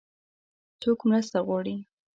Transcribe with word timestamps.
څوک 0.81 0.99
مرسته 1.09 1.37
غواړي؟ 1.47 1.75